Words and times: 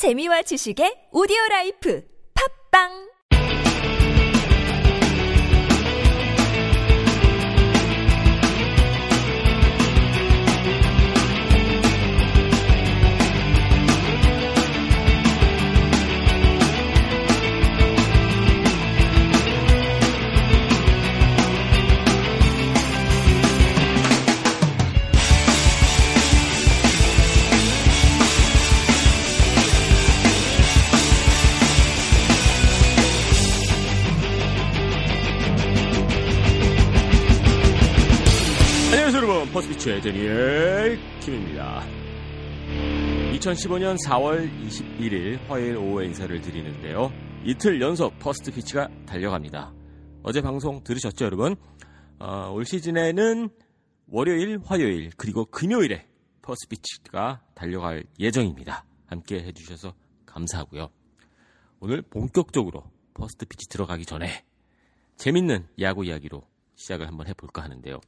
재미와 0.00 0.40
지식의 0.48 1.12
오디오 1.12 1.36
라이프. 1.50 2.00
팝빵 2.32 3.09
여러분 39.30 39.52
퍼스피치의 39.52 40.00
데니엘 40.00 40.98
김입니다. 41.20 41.84
2015년 43.36 43.96
4월 44.04 44.50
21일 44.66 45.38
화요일 45.46 45.76
오후에 45.76 46.06
인사를 46.06 46.40
드리는데요. 46.40 47.12
이틀 47.44 47.80
연속 47.80 48.18
First 48.18 48.50
Pitch가 48.50 48.88
달려갑니다. 49.06 49.72
어제 50.24 50.40
방송 50.40 50.82
들으셨죠 50.82 51.26
여러분? 51.26 51.54
어, 52.18 52.50
올 52.50 52.64
시즌에는 52.64 53.50
월요일 54.08 54.58
화요일 54.64 55.10
그리고 55.16 55.44
금요일에 55.44 56.08
First 56.42 56.66
Pitch가 56.66 57.40
달려갈 57.54 58.02
예정입니다. 58.18 58.84
함께 59.06 59.44
해주셔서 59.44 59.94
감사하고요. 60.26 60.90
오늘 61.78 62.02
본격적으로 62.02 62.82
First 63.14 63.46
Pitch 63.46 63.68
들어가기 63.68 64.06
전에 64.06 64.44
재밌는 65.18 65.68
야구 65.80 66.04
이야기로 66.04 66.42
시작을 66.74 67.06
한번 67.06 67.28
해볼까 67.28 67.62
하는데요 67.62 68.00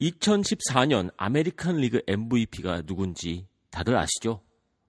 2014년 0.00 1.12
아메리칸 1.16 1.76
리그 1.76 2.00
MVP가 2.06 2.82
누군지 2.82 3.46
다들 3.70 3.96
아시죠? 3.96 4.42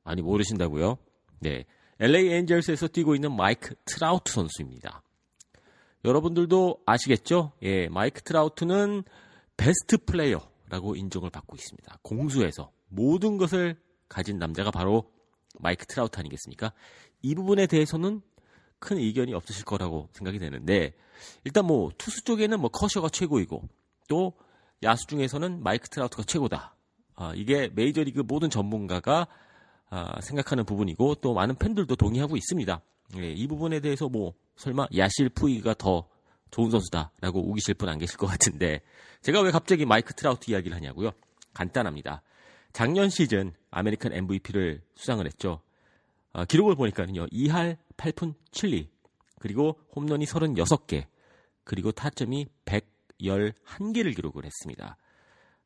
아니 0.04 0.22
모르신다고요? 0.22 0.98
네, 1.40 1.66
LA 2.00 2.32
엔젤스에서 2.32 2.88
뛰고 2.88 3.16
있는 3.16 3.36
마이크 3.36 3.76
트라우트 3.86 4.32
선수입니다. 4.32 5.04
여러분들도 6.06 6.82
아시겠죠? 6.86 7.54
예, 7.64 7.90
마이크 7.90 8.22
트라우트는 8.22 9.04
베스트 9.58 9.98
플레이어라고 9.98 10.96
인정을 10.96 11.30
받고 11.30 11.56
있습니다. 11.56 12.00
공수에서 12.02 12.72
모든 12.88 13.38
것을 13.38 13.78
가진 14.08 14.40
남자가 14.40 14.72
바로 14.72 15.12
마이크 15.60 15.86
트라우트 15.86 16.20
아니겠습니까? 16.20 16.72
이 17.22 17.36
부분에 17.36 17.68
대해서는 17.68 18.22
큰 18.80 18.98
의견이 18.98 19.34
없으실 19.34 19.66
거라고 19.66 20.08
생각이 20.14 20.40
되는데 20.40 20.94
일단 21.44 21.66
뭐 21.66 21.92
투수 21.98 22.24
쪽에는 22.24 22.62
뭐 22.62 22.70
커쇼가 22.70 23.10
최고이고 23.10 23.68
또 24.08 24.34
야수 24.84 25.08
중에서는 25.08 25.62
마이크 25.64 25.90
트라우트가 25.90 26.24
최고다. 26.24 26.76
아, 27.16 27.34
이게 27.36 27.70
메이저리그 27.74 28.22
모든 28.22 28.50
전문가가 28.50 29.28
아, 29.90 30.22
생각하는 30.22 30.66
부분이고 30.66 31.16
또 31.16 31.34
많은 31.34 31.56
팬들도 31.56 31.96
동의하고 31.96 32.38
있습니다. 32.38 32.82
예, 33.18 33.32
이 33.32 33.48
부분에 33.48 33.80
대해서 33.80 34.08
뭐 34.08 34.34
설마 34.56 34.88
야시엘 34.96 35.30
푸이그가 35.30 35.74
더 35.74 36.08
좋은 36.52 36.70
선수다라고 36.70 37.50
우기실 37.50 37.74
분 37.76 37.90
안 37.90 37.98
계실 37.98 38.18
것 38.18 38.28
같은데 38.28 38.82
제가 39.22 39.42
왜 39.42 39.52
갑자기 39.52 39.86
마이크 39.86 40.14
트라우트 40.14 40.52
이야기를 40.52 40.76
하냐고요? 40.76 41.12
간단합니다. 41.54 42.22
작년 42.72 43.10
시즌 43.10 43.52
아메리칸 43.72 44.14
MVP를 44.14 44.82
수상을 44.96 45.26
했죠. 45.26 45.62
아, 46.32 46.46
기록을 46.46 46.76
보니까는요. 46.76 47.26
2할 47.28 47.78
8푼 47.98 48.36
7리 48.52 48.88
그리고 49.40 49.80
홈런이 49.96 50.26
36개 50.26 51.06
그리고 51.64 51.92
타점이 51.92 52.48
111개를 53.22 54.16
기록을 54.16 54.46
했습니다. 54.46 54.98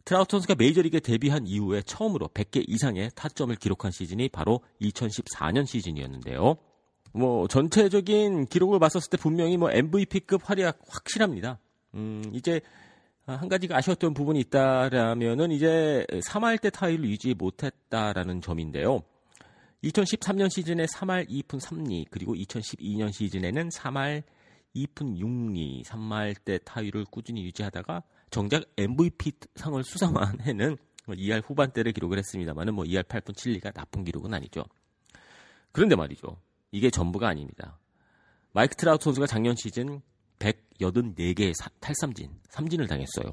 트라우트 0.05 0.31
선수가 0.31 0.55
메이저리그에 0.57 0.99
데뷔한 0.99 1.47
이후에 1.47 1.81
처음으로 1.83 2.27
100개 2.27 2.63
이상의 2.67 3.11
타점을 3.15 3.55
기록한 3.55 3.91
시즌이 3.91 4.29
바로 4.29 4.59
2014년 4.81 5.65
시즌이었는데요. 5.65 6.57
뭐 7.13 7.47
전체적인 7.47 8.47
기록을 8.47 8.79
봤었을 8.79 9.09
때 9.09 9.17
분명히 9.17 9.55
뭐 9.55 9.71
MVP급 9.71 10.49
활약 10.49 10.79
확실합니다. 10.87 11.59
음, 11.93 12.23
이제 12.33 12.59
한 13.25 13.47
가지가 13.47 13.77
아쉬웠던 13.77 14.13
부분이 14.13 14.39
있다라면은 14.41 15.51
이제 15.51 16.05
3할 16.27 16.59
때 16.59 16.69
타율을 16.69 17.05
유지 17.05 17.33
못했다라는 17.33 18.41
점인데요. 18.41 19.03
2013년 19.83 20.49
시즌에 20.49 20.85
3할 20.85 21.29
2푼 21.29 21.61
3리 21.61 22.07
그리고 22.09 22.33
2012년 22.35 23.13
시즌에는 23.13 23.69
3할 23.69 24.23
2푼 24.75 25.17
6리 25.19 25.83
3할 25.83 26.35
때 26.43 26.59
타율을 26.63 27.05
꾸준히 27.05 27.43
유지하다가 27.43 28.03
정작 28.29 28.63
MVP 28.77 29.33
상을 29.55 29.81
수상한 29.83 30.39
해는 30.41 30.77
2할 31.07 31.43
후반대를 31.45 31.91
기록을 31.91 32.17
했습니다만은 32.17 32.73
뭐 32.73 32.85
2할 32.85 33.03
8푼 33.03 33.35
7리가 33.35 33.73
나쁜 33.73 34.03
기록은 34.03 34.33
아니죠. 34.33 34.63
그런데 35.71 35.95
말이죠. 35.95 36.39
이게 36.71 36.89
전부가 36.89 37.27
아닙니다. 37.27 37.77
마이크 38.51 38.75
트라우트 38.75 39.03
선수가 39.03 39.27
작년 39.27 39.55
시즌 39.55 40.01
184개의 40.39 41.53
탈삼진, 41.79 42.39
삼진을 42.49 42.87
당했어요. 42.87 43.31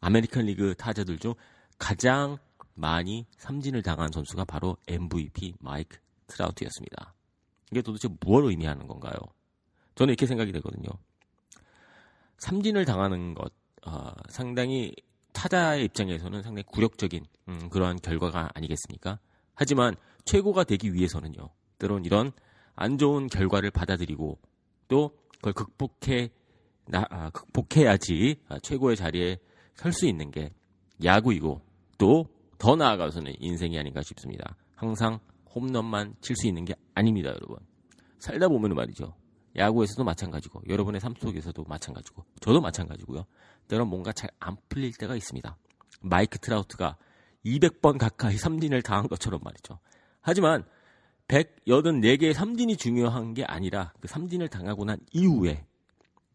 아메리칸 0.00 0.46
리그 0.46 0.74
타자들 0.74 1.18
중 1.18 1.34
가장 1.78 2.38
많이 2.74 3.26
삼진을 3.38 3.82
당한 3.82 4.10
선수가 4.12 4.44
바로 4.44 4.76
MVP 4.86 5.54
마이크 5.60 5.98
트라우트였습니다. 6.28 7.14
이게 7.70 7.82
도대체 7.82 8.08
무엇을 8.20 8.50
의미하는 8.50 8.86
건가요? 8.86 9.14
저는 9.98 10.12
이렇게 10.12 10.26
생각이 10.26 10.52
되거든요. 10.52 10.88
삼진을 12.38 12.84
당하는 12.84 13.34
것, 13.34 13.52
어, 13.86 14.12
상당히 14.28 14.94
타자의 15.32 15.84
입장에서는 15.84 16.42
상당히 16.42 16.64
굴욕적인 16.64 17.24
음, 17.48 17.68
그러한 17.68 17.96
결과가 17.96 18.50
아니겠습니까? 18.54 19.18
하지만 19.54 19.94
최고가 20.24 20.64
되기 20.64 20.94
위해서는요. 20.94 21.50
때론 21.78 22.04
이런 22.04 22.32
안 22.74 22.96
좋은 22.96 23.26
결과를 23.26 23.70
받아들이고 23.70 24.38
또 24.88 25.10
그걸 25.36 25.52
극복해 25.52 26.30
나, 26.86 27.04
아, 27.10 27.30
극복해야지 27.30 28.40
아, 28.48 28.58
최고의 28.60 28.96
자리에 28.96 29.38
설 29.74 29.92
수 29.92 30.06
있는 30.06 30.30
게 30.30 30.50
야구이고 31.04 31.60
또 31.98 32.38
더 32.58 32.74
나아가서는 32.74 33.34
인생이 33.38 33.78
아닌가 33.78 34.02
싶습니다. 34.02 34.56
항상 34.74 35.20
홈런만 35.54 36.14
칠 36.20 36.36
수 36.36 36.46
있는 36.48 36.64
게 36.64 36.74
아닙니다, 36.94 37.30
여러분. 37.30 37.56
살다 38.18 38.48
보면 38.48 38.74
말이죠. 38.74 39.14
야구에서도 39.56 40.02
마찬가지고 40.04 40.62
여러분의 40.68 41.00
삶 41.00 41.14
속에서도 41.14 41.64
마찬가지고 41.64 42.24
저도 42.40 42.60
마찬가지고요. 42.60 43.24
때론 43.68 43.88
뭔가 43.88 44.12
잘 44.12 44.30
안 44.40 44.56
풀릴 44.68 44.92
때가 44.92 45.16
있습니다. 45.16 45.56
마이크 46.02 46.38
트라우트가 46.38 46.96
200번 47.44 47.98
가까이 47.98 48.36
삼진을 48.38 48.82
당한 48.82 49.08
것처럼 49.08 49.40
말이죠. 49.42 49.78
하지만 50.20 50.64
184개의 51.28 52.32
삼진이 52.32 52.76
중요한 52.76 53.34
게 53.34 53.44
아니라 53.44 53.92
그 54.00 54.08
삼진을 54.08 54.48
당하고 54.48 54.84
난 54.84 54.98
이후에 55.12 55.64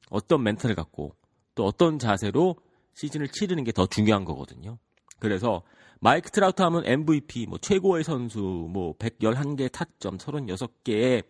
어떤 0.09 0.44
멘탈을 0.44 0.75
갖고 0.75 1.16
또 1.56 1.66
어떤 1.66 1.97
자세로 1.97 2.56
시즌을 2.94 3.30
치르는 3.30 3.63
게 3.63 3.72
더 3.72 3.88
중요한 3.88 4.24
거거든요. 4.25 4.78
그래서 5.19 5.63
마이크 6.00 6.30
트라우트 6.30 6.62
하면 6.62 6.85
MVP, 6.85 7.47
뭐 7.47 7.57
최고의 7.57 8.03
선수, 8.03 8.40
뭐 8.40 8.94
111개 8.97 9.72
타점, 9.72 10.18
36개의 10.18 11.24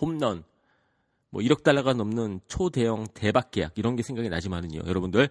홈런, 0.00 0.44
뭐 1.30 1.42
1억 1.42 1.62
달러가 1.62 1.92
넘는 1.92 2.40
초대형 2.48 3.08
대박 3.14 3.50
계약 3.50 3.72
이런 3.76 3.96
게 3.96 4.02
생각이 4.02 4.28
나지만은요. 4.28 4.80
여러분들 4.86 5.28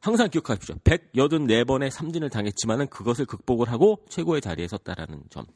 항상 0.00 0.28
기억하십시오. 0.28 0.76
184번의 0.84 1.90
삼진을 1.90 2.30
당했지만은 2.30 2.88
그것을 2.88 3.24
극복을 3.26 3.70
하고 3.70 4.04
최고의 4.08 4.40
자리에 4.40 4.68
섰다라는 4.68 5.24
점. 5.30 5.46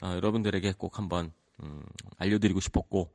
어, 0.00 0.14
여러분들에게 0.16 0.74
꼭 0.78 0.98
한번 0.98 1.32
음, 1.62 1.82
알려드리고 2.18 2.60
싶었고 2.60 3.12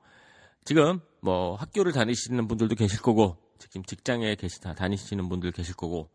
지금 0.63 0.99
뭐 1.21 1.55
학교를 1.55 1.91
다니시는 1.91 2.47
분들도 2.47 2.75
계실 2.75 3.01
거고 3.01 3.37
지금 3.57 3.83
직장에 3.83 4.35
계시다 4.35 4.73
다니시는 4.73 5.29
분들 5.29 5.51
계실 5.51 5.75
거고 5.75 6.09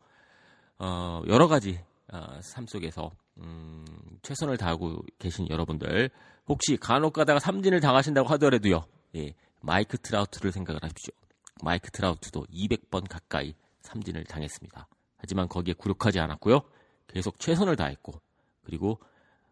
어, 0.79 1.23
여러 1.29 1.49
가지 1.49 1.81
어, 2.13 2.39
삶 2.41 2.67
속에서 2.67 3.11
음, 3.39 3.85
최선을 4.23 4.57
다하고 4.57 5.03
계신 5.19 5.49
여러분들 5.49 6.11
혹시 6.47 6.77
간혹 6.77 7.13
가다가 7.13 7.39
삼진을 7.39 7.81
당하신다고 7.81 8.29
하더라도요 8.29 8.85
예, 9.17 9.35
마이크 9.61 9.99
트라우트를 9.99 10.53
생각을 10.53 10.83
하십시오 10.83 11.15
마이크 11.63 11.91
트라우트도 11.91 12.47
200번 12.47 13.09
가까이 13.09 13.55
삼진을 13.83 14.25
당했습니다 14.25 14.89
하지만 15.17 15.49
거기에 15.49 15.75
굴욕하지 15.75 16.19
않았고요 16.19 16.63
계속 17.09 17.39
최선을 17.39 17.77
다했고 17.77 18.21
그리고 18.65 18.99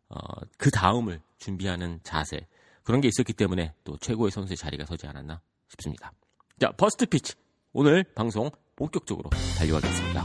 어, 0.09 0.19
그 0.59 0.71
다음을 0.71 1.21
준비하는 1.39 2.01
자세 2.03 2.47
그런 2.83 3.01
게 3.01 3.09
있었기 3.09 3.33
때문에 3.33 3.75
또 3.85 3.97
최고의 3.99 4.31
선수의 4.31 4.57
자리가 4.57 4.85
서지 4.85 5.07
않았나 5.07 5.41
싶습니다. 5.69 6.13
자, 6.59 6.73
First 6.73 7.07
Pitch 7.07 7.35
오늘 7.73 8.05
방송 8.15 8.51
본격적으로 8.75 9.31
달려가겠습니다. 9.59 10.25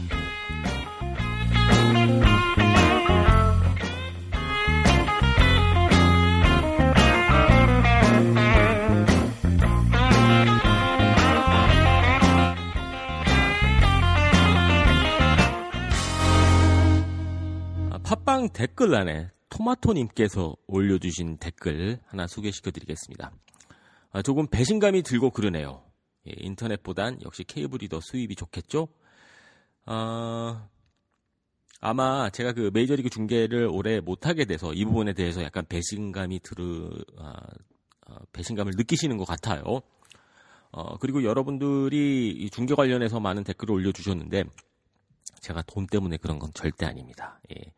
팟빵 18.46 18.52
댓글란에 18.52 19.30
토마토님께서 19.48 20.56
올려주신 20.66 21.38
댓글 21.38 21.98
하나 22.06 22.26
소개시켜 22.26 22.70
드리겠습니다. 22.70 23.32
아, 24.12 24.22
조금 24.22 24.46
배신감이 24.46 25.02
들고 25.02 25.30
그러네요. 25.30 25.82
예, 26.28 26.32
인터넷보단 26.36 27.20
역시 27.22 27.44
케이블이 27.44 27.88
더 27.88 28.00
수입이 28.00 28.34
좋겠죠? 28.34 28.88
아, 29.84 30.68
아마 31.80 32.30
제가 32.30 32.52
그 32.52 32.70
메이저리그 32.72 33.10
중계를 33.10 33.68
오래 33.70 34.00
못하게 34.00 34.44
돼서 34.44 34.72
이 34.72 34.84
부분에 34.84 35.12
대해서 35.12 35.42
약간 35.42 35.64
배신감이 35.68 36.40
들으, 36.40 36.90
아, 37.18 37.32
아, 38.06 38.18
배신감을 38.32 38.72
느끼시는 38.76 39.16
것 39.16 39.24
같아요. 39.24 39.80
어, 40.72 40.98
그리고 40.98 41.22
여러분들이 41.24 42.30
이 42.30 42.50
중계 42.50 42.74
관련해서 42.74 43.20
많은 43.20 43.44
댓글을 43.44 43.74
올려주셨는데, 43.74 44.44
제가 45.40 45.62
돈 45.62 45.86
때문에 45.86 46.16
그런 46.16 46.38
건 46.38 46.50
절대 46.54 46.86
아닙니다. 46.86 47.40
예. 47.50 47.72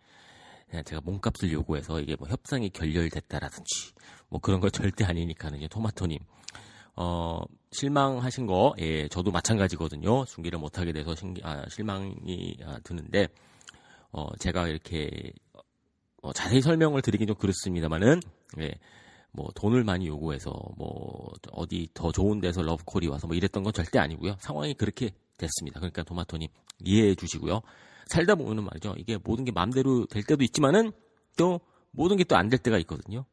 그냥 0.68 0.84
제가 0.84 1.00
몸값을 1.04 1.52
요구해서 1.52 2.00
이게 2.00 2.16
뭐 2.16 2.28
협상이 2.28 2.70
결렬됐다라든지, 2.70 3.92
뭐 4.28 4.40
그런 4.40 4.60
거 4.60 4.68
절대 4.94 5.04
아니니까는, 5.04 5.66
토마토님. 5.68 6.18
어, 6.96 7.40
실망하신 7.70 8.46
거, 8.46 8.74
예, 8.78 9.06
저도 9.08 9.30
마찬가지거든요. 9.30 10.24
중계를 10.24 10.58
못하게 10.58 10.92
돼서 10.92 11.14
신기, 11.14 11.40
아, 11.44 11.64
실망이 11.68 12.56
아, 12.64 12.80
드는데, 12.82 13.28
어, 14.10 14.26
제가 14.38 14.66
이렇게, 14.66 15.32
어, 16.22 16.32
자세히 16.32 16.60
설명을 16.60 17.02
드리긴 17.02 17.28
좀 17.28 17.36
그렇습니다만은, 17.36 18.20
예, 18.60 18.74
뭐 19.30 19.48
돈을 19.54 19.84
많이 19.84 20.06
요구해서 20.06 20.50
뭐 20.76 21.30
어디 21.52 21.88
더 21.94 22.10
좋은 22.10 22.40
데서 22.40 22.62
러브콜이 22.62 23.06
와서 23.06 23.26
뭐 23.26 23.36
이랬던 23.36 23.62
건 23.62 23.72
절대 23.72 23.98
아니고요. 23.98 24.36
상황이 24.40 24.74
그렇게 24.74 25.10
됐습니다. 25.36 25.80
그러니까 25.80 26.02
도마토님 26.02 26.48
이해해 26.80 27.14
주시고요. 27.14 27.60
살다 28.08 28.34
보면은 28.34 28.64
말이죠. 28.64 28.94
이게 28.98 29.18
모든 29.22 29.44
게 29.44 29.52
마음대로 29.52 30.06
될 30.06 30.22
때도 30.24 30.42
있지만은 30.44 30.92
또 31.36 31.60
모든 31.90 32.16
게 32.16 32.24
또 32.24 32.36
안 32.36 32.48
될 32.50 32.58
때가 32.58 32.78
있거든요. 32.78 33.24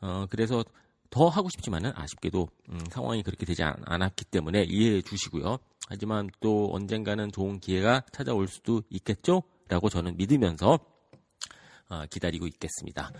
어 0.00 0.26
그래서 0.30 0.64
더 1.10 1.28
하고 1.28 1.48
싶지만은 1.48 1.92
아쉽게도 1.94 2.48
음, 2.70 2.80
상황이 2.90 3.22
그렇게 3.22 3.46
되지 3.46 3.62
않, 3.62 3.76
않았기 3.84 4.24
때문에 4.26 4.64
이해해 4.64 5.02
주시고요. 5.02 5.58
하지만 5.88 6.28
또 6.40 6.70
언젠가는 6.72 7.30
좋은 7.30 7.60
기회가 7.60 8.02
찾아올 8.12 8.48
수도 8.48 8.82
있겠죠? 8.90 9.42
라고 9.68 9.88
저는 9.88 10.16
믿으면서 10.16 10.78
어, 11.88 12.02
기다리고 12.10 12.46
있겠습니다. 12.48 13.12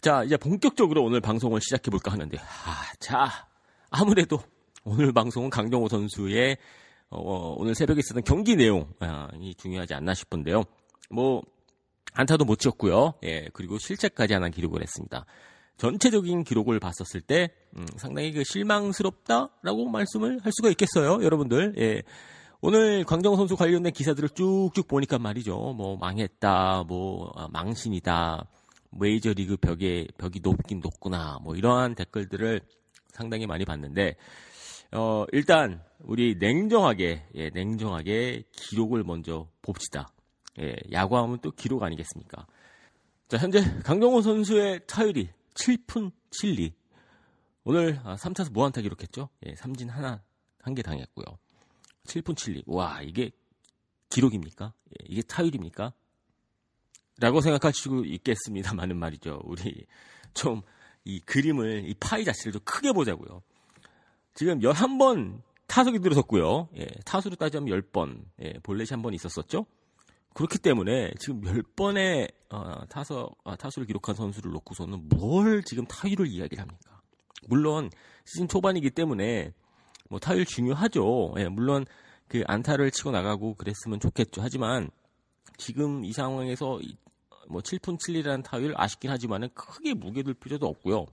자, 0.00 0.22
이제 0.22 0.36
본격적으로 0.36 1.02
오늘 1.02 1.20
방송을 1.20 1.60
시작해 1.60 1.90
볼까 1.90 2.12
하는데, 2.12 2.38
아, 2.38 2.92
자, 3.00 3.48
아무래도 3.90 4.38
오늘 4.84 5.12
방송은 5.12 5.50
강정호 5.50 5.88
선수의 5.88 6.58
어, 7.10 7.54
오늘 7.56 7.74
새벽에 7.74 8.00
있었던 8.00 8.24
경기 8.24 8.56
내용이 8.56 8.86
아, 9.00 9.28
중요하지 9.56 9.94
않나 9.94 10.14
싶은데요. 10.14 10.64
뭐 11.10 11.42
안타도 12.14 12.44
못 12.44 12.58
쳤고요. 12.58 13.14
예, 13.24 13.48
그리고 13.52 13.78
실책까지 13.78 14.34
하나 14.34 14.48
기록을 14.48 14.82
했습니다. 14.82 15.26
전체적인 15.76 16.44
기록을 16.44 16.80
봤었을 16.80 17.20
때 17.20 17.50
음, 17.76 17.86
상당히 17.96 18.32
그 18.32 18.42
실망스럽다라고 18.44 19.88
말씀을 19.88 20.40
할 20.42 20.52
수가 20.52 20.70
있겠어요, 20.70 21.22
여러분들. 21.22 21.74
예. 21.78 22.02
오늘 22.62 23.04
광정 23.04 23.36
선수 23.36 23.54
관련된 23.54 23.92
기사들을 23.92 24.30
쭉쭉 24.30 24.88
보니까 24.88 25.18
말이죠. 25.18 25.74
뭐 25.76 25.96
망했다, 25.98 26.84
뭐 26.88 27.30
아, 27.36 27.48
망신이다, 27.52 28.48
메이저 28.98 29.32
리그 29.34 29.56
벽에 29.58 30.06
벽이 30.16 30.40
높긴 30.42 30.80
높구나, 30.80 31.38
뭐 31.42 31.54
이러한 31.54 31.94
댓글들을 31.94 32.62
상당히 33.12 33.46
많이 33.46 33.66
봤는데 33.66 34.16
어, 34.92 35.24
일단 35.32 35.82
우리 36.00 36.36
냉정하게 36.36 37.26
예, 37.34 37.50
냉정하게 37.50 38.44
기록을 38.52 39.04
먼저 39.04 39.48
봅시다. 39.62 40.08
예, 40.60 40.76
야구하면 40.92 41.40
또 41.40 41.50
기록 41.50 41.82
아니겠습니까? 41.82 42.46
자, 43.28 43.38
현재 43.38 43.60
강정호 43.82 44.22
선수의 44.22 44.80
타율이 44.86 45.28
7푼 45.54 46.12
7리. 46.30 46.72
오늘 47.64 47.98
3차수 47.98 48.48
아, 48.48 48.50
무안타 48.52 48.80
기록했죠? 48.80 49.28
예, 49.46 49.54
삼진 49.56 49.88
하나 49.88 50.22
한 50.60 50.74
개 50.74 50.82
당했고요. 50.82 51.24
7푼 52.04 52.34
7리. 52.34 52.62
와, 52.66 53.02
이게 53.02 53.30
기록입니까? 54.08 54.72
예, 54.90 55.04
이게 55.08 55.22
타율입니까? 55.22 55.92
라고 57.18 57.40
생각할 57.40 57.72
수 57.72 58.04
있겠습니다만은 58.06 58.96
말이죠. 58.96 59.40
우리 59.44 59.86
좀 60.34 60.62
이 61.06 61.20
그림을 61.20 61.88
이 61.88 61.94
파이 61.94 62.24
자체를 62.24 62.52
좀 62.54 62.60
크게 62.64 62.92
보자고요. 62.92 63.40
지금 64.36 64.60
11번 64.60 65.40
타석이 65.66 65.98
들어섰고요. 66.00 66.68
예, 66.78 66.86
타수로 67.04 67.36
따지면 67.36 67.66
10번, 67.68 68.22
예, 68.42 68.52
볼넷이 68.62 68.88
한 68.90 69.02
번 69.02 69.14
있었었죠. 69.14 69.66
그렇기 70.34 70.58
때문에 70.58 71.12
지금 71.18 71.40
10번의 71.40 72.30
어, 72.50 72.84
타석, 72.90 73.38
아, 73.44 73.56
타수를 73.56 73.86
기록한 73.86 74.14
선수를 74.14 74.52
놓고서는 74.52 75.08
뭘 75.08 75.62
지금 75.64 75.86
타율을 75.86 76.26
이야기를 76.28 76.60
합니까? 76.60 77.00
물론 77.48 77.90
시즌 78.26 78.46
초반이기 78.46 78.90
때문에 78.90 79.52
뭐 80.10 80.18
타율 80.20 80.44
중요하죠. 80.44 81.34
예, 81.38 81.48
물론 81.48 81.86
그 82.28 82.44
안타를 82.46 82.90
치고 82.90 83.10
나가고 83.12 83.54
그랬으면 83.54 83.98
좋겠죠. 83.98 84.42
하지만 84.42 84.90
지금 85.56 86.04
이 86.04 86.12
상황에서 86.12 86.78
뭐 87.48 87.62
7푼 87.62 87.98
7리라는 87.98 88.44
타율 88.44 88.74
아쉽긴 88.76 89.10
하지만은 89.10 89.48
크게 89.54 89.94
무게둘 89.94 90.34
필요도 90.34 90.66
없고요. 90.66 91.06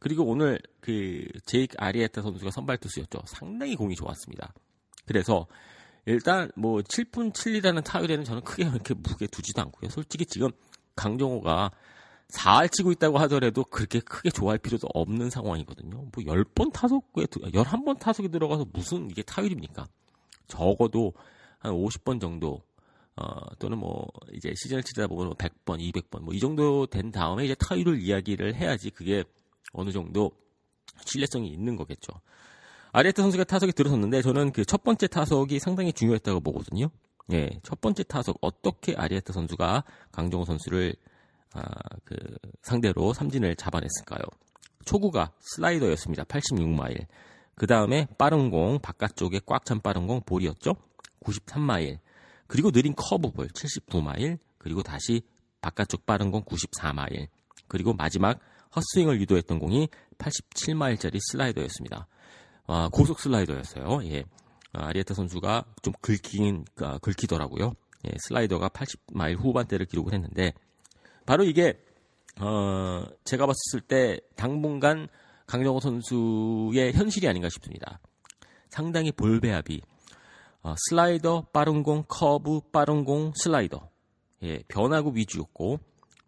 그리고 0.00 0.24
오늘 0.24 0.58
그 0.80 1.24
제이크 1.44 1.76
아리에타 1.78 2.22
선수가 2.22 2.50
선발 2.50 2.78
투수였죠. 2.78 3.20
상당히 3.26 3.76
공이 3.76 3.94
좋았습니다. 3.94 4.52
그래서 5.06 5.46
일단 6.06 6.50
뭐 6.56 6.80
7푼 6.80 7.32
7리라는 7.32 7.84
타율에는 7.84 8.24
저는 8.24 8.42
크게 8.42 8.68
그렇게 8.68 8.94
무게 8.94 9.26
두지도 9.26 9.60
않고요. 9.62 9.90
솔직히 9.90 10.24
지금 10.24 10.50
강정호가 10.96 11.70
4할 12.28 12.72
치고 12.72 12.92
있다고 12.92 13.18
하더라도 13.18 13.64
그렇게 13.64 14.00
크게 14.00 14.30
좋아할 14.30 14.58
필요도 14.58 14.88
없는 14.94 15.30
상황이거든요. 15.30 15.96
뭐 15.96 16.10
10번 16.12 16.72
타석에 16.72 17.26
11번 17.26 17.98
타석에 17.98 18.28
들어가서 18.28 18.66
무슨 18.72 19.10
이게 19.10 19.22
타율입니까? 19.22 19.86
적어도 20.46 21.12
한 21.58 21.72
50번 21.72 22.20
정도 22.20 22.62
어, 23.16 23.24
또는 23.58 23.78
뭐 23.78 24.06
이제 24.32 24.54
시즌을 24.56 24.82
치다 24.82 25.06
보면 25.08 25.34
100번, 25.34 25.78
200번 25.78 26.22
뭐 26.22 26.32
이 26.32 26.38
정도 26.38 26.86
된 26.86 27.10
다음에 27.10 27.44
이제 27.44 27.54
타율을 27.54 28.00
이야기를 28.00 28.54
해야지 28.54 28.90
그게 28.90 29.24
어느 29.72 29.90
정도 29.90 30.32
신뢰성이 31.04 31.48
있는 31.48 31.76
거겠죠. 31.76 32.12
아리에타 32.92 33.22
선수가 33.22 33.44
타석에 33.44 33.72
들어섰는데 33.72 34.22
저는 34.22 34.52
그 34.52 34.64
첫 34.64 34.82
번째 34.82 35.06
타석이 35.06 35.58
상당히 35.60 35.92
중요했다고 35.92 36.40
보거든요. 36.40 36.88
예, 37.32 37.50
첫 37.62 37.80
번째 37.80 38.02
타석 38.02 38.38
어떻게 38.40 38.94
아리에타 38.96 39.32
선수가 39.32 39.84
강정호 40.12 40.44
선수를 40.44 40.94
아, 41.52 41.62
그 42.04 42.16
상대로 42.62 43.12
삼진을 43.12 43.56
잡아냈을까요? 43.56 44.20
초구가 44.84 45.32
슬라이더였습니다. 45.40 46.24
86마일. 46.24 47.06
그 47.54 47.66
다음에 47.66 48.06
빠른 48.18 48.50
공 48.50 48.78
바깥쪽에 48.80 49.40
꽉 49.46 49.64
찬 49.64 49.80
빠른 49.80 50.06
공 50.06 50.20
볼이었죠. 50.22 50.74
93마일. 51.24 51.98
그리고 52.46 52.70
느린 52.72 52.94
커브볼 52.96 53.48
79마일, 53.48 54.38
그리고 54.58 54.82
다시 54.82 55.22
바깥쪽 55.60 56.06
빠른 56.06 56.30
공 56.30 56.42
94마일, 56.42 57.28
그리고 57.68 57.92
마지막 57.92 58.40
헛스윙을 58.74 59.20
유도했던 59.20 59.58
공이 59.58 59.88
87마일짜리 60.18 61.18
슬라이더였습니다. 61.30 62.06
아, 62.66 62.88
고속 62.92 63.20
슬라이더였어요. 63.20 64.00
예. 64.04 64.24
아, 64.72 64.86
아리에타 64.86 65.14
선수가 65.14 65.64
좀 65.82 65.92
긁긴, 66.00 66.64
아, 66.80 66.98
긁히더라고요. 66.98 67.74
예, 68.06 68.12
슬라이더가 68.28 68.68
80마일 68.68 69.38
후반대를 69.38 69.86
기록을 69.86 70.12
했는데, 70.14 70.52
바로 71.26 71.44
이게, 71.44 71.78
어, 72.40 73.04
제가 73.24 73.46
봤을 73.46 73.80
때 73.80 74.20
당분간 74.36 75.08
강정호 75.46 75.80
선수의 75.80 76.92
현실이 76.94 77.28
아닌가 77.28 77.48
싶습니다. 77.48 77.98
상당히 78.68 79.10
볼 79.10 79.40
배합이 79.40 79.82
어, 80.62 80.74
슬라이더, 80.76 81.46
빠른 81.52 81.82
공, 81.82 82.04
커브, 82.06 82.60
빠른 82.70 83.04
공, 83.04 83.32
슬라이더. 83.34 83.88
예, 84.42 84.62
변화구 84.68 85.12
위주였고, 85.14 85.80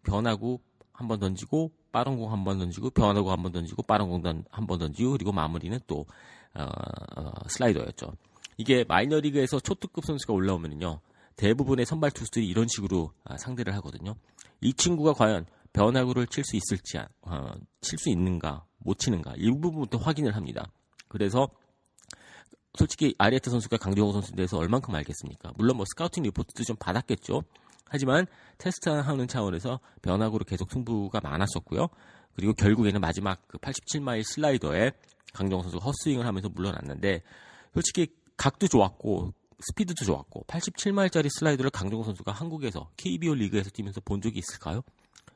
변화구 0.03 0.59
한번 0.91 1.19
던지고, 1.19 1.71
빠른 1.93 2.17
공 2.17 2.29
한 2.33 2.43
번 2.43 2.59
던지고, 2.59 2.89
변화구 2.89 3.31
한번 3.31 3.53
던지고, 3.53 3.83
빠른 3.83 4.09
공 4.09 4.21
한 4.25 4.67
번 4.67 4.79
던지고, 4.79 5.11
그리고 5.13 5.31
마무리는 5.31 5.79
또, 5.87 6.05
어, 6.55 6.67
어, 7.15 7.31
슬라이더였죠. 7.47 8.13
이게 8.57 8.83
마이너리그에서 8.83 9.59
초특급 9.61 10.03
선수가 10.05 10.33
올라오면요. 10.33 10.99
대부분의 11.37 11.85
선발 11.85 12.11
투수들이 12.11 12.45
이런 12.47 12.67
식으로 12.67 13.11
아, 13.23 13.37
상대를 13.37 13.73
하거든요. 13.75 14.15
이 14.61 14.73
친구가 14.73 15.13
과연 15.13 15.45
변화구를 15.73 16.27
칠 16.27 16.43
수 16.43 16.55
있을지, 16.55 16.99
어, 17.21 17.51
칠수 17.81 18.09
있는가, 18.09 18.65
못 18.79 18.99
치는가, 18.99 19.33
이 19.37 19.49
부분부터 19.49 19.97
확인을 19.97 20.35
합니다. 20.35 20.71
그래서 21.07 21.47
솔직히 22.77 23.15
아리에타 23.17 23.49
선수가 23.51 23.77
강정호 23.77 24.11
선수에 24.13 24.35
대해서 24.35 24.57
얼만큼 24.57 24.93
알겠습니까? 24.95 25.53
물론 25.57 25.77
뭐 25.77 25.85
스카우팅 25.87 26.23
리포트도 26.23 26.63
좀 26.63 26.75
받았겠죠. 26.79 27.43
하지만 27.93 28.25
테스트하는 28.57 29.27
차원에서 29.27 29.79
변화구로 30.01 30.45
계속 30.45 30.71
승부가 30.71 31.19
많았었고요. 31.21 31.89
그리고 32.35 32.53
결국에는 32.53 32.99
마지막 32.99 33.47
그 33.47 33.59
87마일 33.59 34.23
슬라이더에 34.23 34.93
강정호 35.31 35.61
선수가 35.61 35.85
헛스윙을 35.85 36.25
하면서 36.25 36.49
물러났는데 36.49 37.21
솔직히 37.71 38.07
각도 38.35 38.67
좋았고 38.67 39.33
스피드도 39.59 40.05
좋았고 40.05 40.45
87마일짜리 40.47 41.29
슬라이더를 41.37 41.69
강정호 41.69 42.03
선수가 42.03 42.31
한국에서 42.31 42.89
KBO 42.97 43.35
리그에서 43.35 43.69
뛰면서 43.69 44.01
본 44.01 44.21
적이 44.21 44.39
있을까요? 44.39 44.81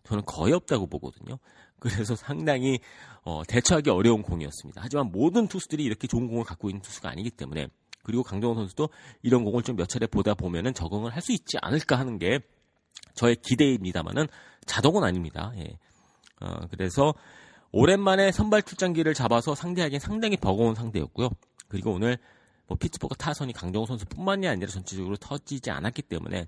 저는 0.05 0.25
거의 0.25 0.53
없다고 0.53 0.87
보거든요. 0.87 1.37
그래서 1.77 2.15
상당히 2.15 2.79
어, 3.21 3.43
대처하기 3.47 3.91
어려운 3.91 4.23
공이었습니다. 4.23 4.81
하지만 4.83 5.11
모든 5.11 5.47
투수들이 5.47 5.83
이렇게 5.83 6.07
좋은 6.07 6.27
공을 6.27 6.43
갖고 6.43 6.71
있는 6.71 6.81
투수가 6.81 7.07
아니기 7.07 7.29
때문에 7.29 7.67
그리고 8.07 8.23
강정호 8.23 8.55
선수도 8.55 8.89
이런 9.21 9.43
공을 9.43 9.63
좀 9.63 9.75
몇 9.75 9.87
차례 9.89 10.07
보다 10.07 10.33
보면은 10.33 10.73
적응을 10.73 11.13
할 11.13 11.21
수 11.21 11.33
있지 11.33 11.57
않을까 11.61 11.99
하는 11.99 12.17
게 12.17 12.39
저의 13.13 13.35
기대입니다만은 13.35 14.27
자동은 14.65 15.03
아닙니다. 15.03 15.51
예. 15.57 15.77
어, 16.39 16.55
그래서 16.71 17.13
오랜만에 17.71 18.31
선발 18.31 18.63
출장기를 18.63 19.13
잡아서 19.13 19.53
상대하기엔 19.55 19.99
상당히 19.99 20.37
버거운 20.37 20.73
상대였고요. 20.73 21.29
그리고 21.67 21.91
오늘 21.91 22.17
뭐 22.67 22.77
피츠버그 22.77 23.15
타선이 23.15 23.51
강정호 23.53 23.85
선수뿐만이 23.85 24.47
아니라 24.47 24.69
전체적으로 24.71 25.17
터지지 25.17 25.69
않았기 25.69 26.03
때문에 26.03 26.47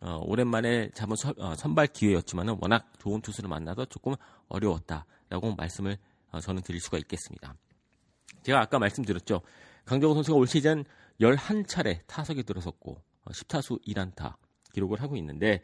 어, 0.00 0.20
오랜만에 0.24 0.90
잡은 0.90 1.16
서, 1.16 1.32
어, 1.38 1.54
선발 1.56 1.88
기회였지만은 1.88 2.58
워낙 2.60 2.92
좋은 2.98 3.20
투수를 3.22 3.48
만나서 3.48 3.86
조금 3.86 4.14
어려웠다라고 4.48 5.54
말씀을 5.56 5.96
어, 6.30 6.40
저는 6.40 6.62
드릴 6.62 6.80
수가 6.80 6.98
있겠습니다. 6.98 7.54
제가 8.42 8.60
아까 8.60 8.78
말씀드렸죠. 8.78 9.40
강정호 9.88 10.14
선수가 10.14 10.36
올 10.36 10.46
시즌 10.46 10.84
11차례 11.18 12.00
타석에 12.06 12.42
들어섰고 12.42 13.00
10타수 13.24 13.76
어, 13.76 13.78
1안타 13.86 14.34
기록을 14.74 15.00
하고 15.00 15.16
있는데 15.16 15.62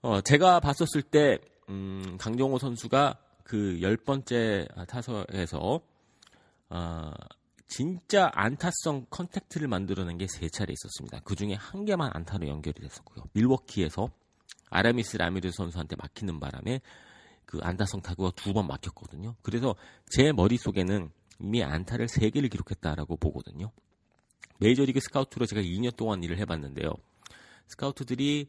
어, 0.00 0.22
제가 0.22 0.60
봤었을 0.60 1.02
때 1.02 1.38
음, 1.68 2.16
강정호 2.18 2.58
선수가 2.58 3.18
그 3.44 3.78
10번째 3.82 4.86
타석에서 4.86 5.80
어, 6.70 7.10
진짜 7.68 8.30
안타성 8.34 9.06
contact를 9.10 9.68
만들어낸 9.68 10.16
게 10.16 10.26
세 10.26 10.48
차례 10.48 10.72
있었습니다. 10.72 11.20
그 11.24 11.34
중에 11.34 11.52
한 11.54 11.84
개만 11.84 12.10
안타로 12.14 12.48
연결이 12.48 12.80
됐었고요. 12.80 13.24
밀워키에서 13.34 14.08
아라미스 14.70 15.18
라미레스 15.18 15.50
선수한테 15.52 15.96
막히는 15.96 16.40
바람에 16.40 16.80
그 17.44 17.58
안타성 17.62 18.00
타구가 18.00 18.32
두 18.36 18.54
번 18.54 18.66
막혔거든요. 18.66 19.36
그래서 19.42 19.74
제 20.08 20.32
머릿속에는 20.32 21.10
이미 21.40 21.62
안타를 21.62 22.08
세 22.08 22.30
개를 22.30 22.48
기록했다라고 22.48 23.16
보거든요. 23.16 23.70
메이저리그 24.60 25.00
스카우트로 25.00 25.46
제가 25.46 25.60
2년 25.62 25.94
동안 25.96 26.22
일을 26.22 26.38
해봤는데요. 26.38 26.90
스카우트들이 27.68 28.48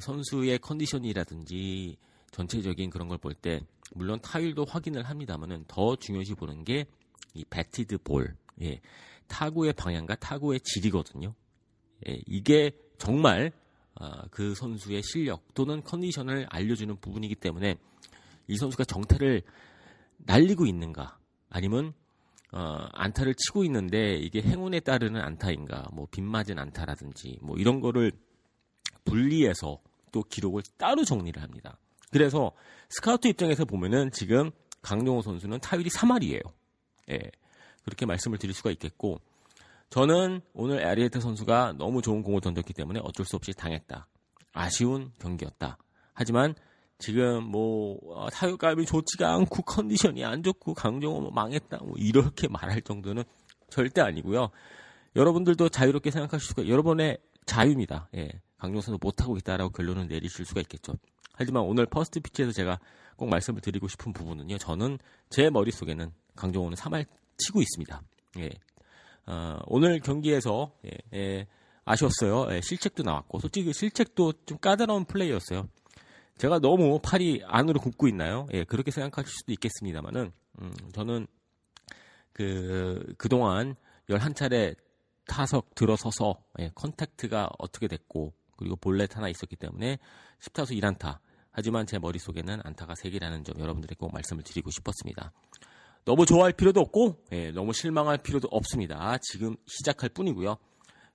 선수의 0.00 0.58
컨디션이라든지 0.58 1.96
전체적인 2.30 2.90
그런 2.90 3.08
걸 3.08 3.18
볼 3.18 3.34
때 3.34 3.60
물론 3.92 4.20
타율도 4.20 4.64
확인을 4.64 5.04
합니다만은 5.04 5.64
더 5.68 5.96
중요시 5.96 6.34
보는 6.34 6.64
게 6.64 6.86
이 7.34 7.44
batted 7.48 7.98
ball, 7.98 8.36
예, 8.62 8.80
타구의 9.28 9.72
방향과 9.74 10.16
타구의 10.16 10.60
질이거든요. 10.60 11.34
예, 12.08 12.20
이게 12.26 12.72
정말 12.98 13.52
어, 13.94 14.22
그 14.30 14.54
선수의 14.54 15.02
실력 15.02 15.54
또는 15.54 15.82
컨디션을 15.82 16.46
알려주는 16.50 16.96
부분이기 16.96 17.36
때문에 17.36 17.76
이 18.48 18.56
선수가 18.56 18.84
정타를 18.84 19.42
날리고 20.18 20.66
있는가 20.66 21.18
아니면 21.50 21.92
어, 22.52 22.86
안타를 22.92 23.34
치고 23.34 23.64
있는데 23.64 24.14
이게 24.16 24.40
행운에 24.40 24.80
따르는 24.80 25.20
안타인가 25.20 25.86
뭐 25.92 26.06
빗맞은 26.10 26.58
안타라든지 26.58 27.38
뭐 27.42 27.56
이런 27.56 27.80
거를 27.80 28.12
분리해서 29.04 29.80
또 30.12 30.22
기록을 30.22 30.62
따로 30.76 31.04
정리를 31.04 31.40
합니다. 31.40 31.78
그래서 32.10 32.52
스카우트 32.88 33.28
입장에서 33.28 33.64
보면은 33.64 34.10
지금 34.10 34.50
강용호 34.82 35.22
선수는 35.22 35.60
타율이 35.60 35.90
3할이에요. 35.90 36.40
예. 37.10 37.20
그렇게 37.84 38.06
말씀을 38.06 38.38
드릴 38.38 38.54
수가 38.54 38.70
있겠고 38.72 39.20
저는 39.90 40.40
오늘 40.52 40.84
아리에타 40.84 41.20
선수가 41.20 41.74
너무 41.78 42.02
좋은 42.02 42.22
공을 42.22 42.40
던졌기 42.40 42.72
때문에 42.72 43.00
어쩔 43.02 43.26
수 43.26 43.36
없이 43.36 43.52
당했다. 43.52 44.06
아쉬운 44.52 45.12
경기였다. 45.20 45.78
하지만 46.12 46.54
지금 47.00 47.44
뭐 47.44 47.98
어, 48.14 48.28
타격감이 48.30 48.86
좋지가 48.86 49.34
않고 49.34 49.62
컨디션이 49.62 50.24
안 50.24 50.42
좋고 50.42 50.74
강정호 50.74 51.20
뭐 51.20 51.30
망했다 51.30 51.78
뭐 51.78 51.94
이렇게 51.96 52.46
말할 52.46 52.82
정도는 52.82 53.24
절대 53.70 54.00
아니고요. 54.02 54.50
여러분들도 55.16 55.70
자유롭게 55.70 56.10
생각하실 56.10 56.46
수가 56.46 56.68
여러분의 56.68 57.18
자유입니다. 57.46 58.08
예. 58.16 58.30
강정호 58.58 58.82
선수 58.82 58.98
못하고 59.00 59.36
있다라고 59.38 59.70
결론을 59.70 60.06
내리실 60.06 60.44
수가 60.44 60.60
있겠죠. 60.60 60.92
하지만 61.32 61.62
오늘 61.62 61.86
First 61.86 62.20
Pitch에서 62.20 62.52
제가 62.52 62.78
꼭 63.16 63.30
말씀을 63.30 63.62
드리고 63.62 63.88
싶은 63.88 64.12
부분은요. 64.12 64.58
저는 64.58 64.98
제 65.30 65.48
머릿속에는 65.48 66.12
강정호는 66.36 66.76
3할 66.76 67.06
치고 67.38 67.62
있습니다. 67.62 68.02
예. 68.38 68.50
어, 69.26 69.58
오늘 69.66 70.00
경기에서 70.00 70.72
예, 70.84 70.90
예, 71.14 71.46
아쉬웠어요. 71.84 72.48
예, 72.54 72.60
실책도 72.60 73.02
나왔고 73.02 73.40
솔직히 73.40 73.72
실책도 73.72 74.32
좀 74.44 74.58
까다로운 74.58 75.06
플레이였어요. 75.06 75.68
제가 76.40 76.58
너무 76.58 76.98
팔이 77.02 77.42
안으로 77.44 77.80
굽고 77.80 78.08
있나요? 78.08 78.46
예, 78.54 78.64
그렇게 78.64 78.90
생각하실 78.90 79.30
수도 79.30 79.52
있겠습니다만은 79.52 80.32
음, 80.62 80.74
저는 80.94 81.26
그 82.32 83.12
그동안 83.18 83.76
11차례 84.08 84.74
타석 85.26 85.74
들어서서 85.74 86.42
예, 86.60 86.70
contact가 86.74 87.50
어떻게 87.58 87.88
됐고 87.88 88.32
그리고 88.56 88.76
볼넷 88.76 89.14
하나 89.14 89.28
있었기 89.28 89.54
때문에 89.56 89.98
10타수 90.40 90.70
1안타. 90.80 91.18
하지만 91.50 91.84
제 91.84 91.98
머릿속에는 91.98 92.60
안타가 92.64 92.94
3개라는 92.94 93.44
점 93.44 93.60
여러분들에게 93.60 93.96
꼭 93.98 94.10
말씀을 94.14 94.42
드리고 94.42 94.70
싶었습니다. 94.70 95.32
너무 96.06 96.24
좋아할 96.24 96.54
필요도 96.54 96.80
없고 96.80 97.22
예, 97.32 97.50
너무 97.50 97.74
실망할 97.74 98.16
필요도 98.16 98.48
없습니다. 98.50 99.18
지금 99.20 99.56
시작할 99.66 100.08
뿐이고요. 100.08 100.56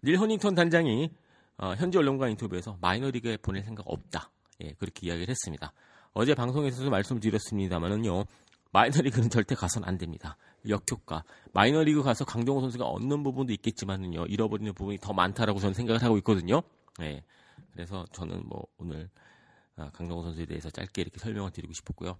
닐 0.03 0.19
허닝턴 0.19 0.53
단장이 0.53 1.09
어, 1.57 1.73
현지 1.73 1.97
언론과 1.97 2.29
인터뷰에서 2.29 2.77
마이너리그에 2.79 3.37
보낼 3.37 3.63
생각 3.63 3.87
없다. 3.87 4.29
예, 4.61 4.73
그렇게 4.73 5.07
이야기를 5.07 5.29
했습니다. 5.29 5.73
어제 6.13 6.33
방송에서도 6.33 6.89
말씀드렸습니다만은요. 6.89 8.25
마이너리그는 8.71 9.29
절대 9.29 9.55
가선 9.55 9.83
안 9.85 9.97
됩니다. 9.97 10.37
역효과. 10.67 11.23
마이너리그 11.53 12.03
가서 12.03 12.25
강정호 12.25 12.61
선수가 12.61 12.85
얻는 12.85 13.23
부분도 13.23 13.53
있겠지만은요. 13.53 14.25
잃어버리는 14.25 14.73
부분이 14.73 14.97
더 14.99 15.13
많다라고 15.13 15.59
저는 15.59 15.73
생각을 15.73 16.03
하고 16.03 16.17
있거든요. 16.17 16.61
예. 17.01 17.23
그래서 17.71 18.05
저는 18.11 18.43
뭐 18.45 18.65
오늘 18.77 19.09
아, 19.77 19.89
강정호 19.91 20.23
선수에 20.23 20.45
대해서 20.45 20.69
짧게 20.69 21.01
이렇게 21.01 21.19
설명을 21.19 21.51
드리고 21.51 21.73
싶었고요. 21.73 22.17